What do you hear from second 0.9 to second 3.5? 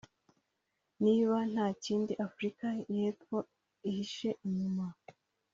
niba nta kindi Afurika y’Epfo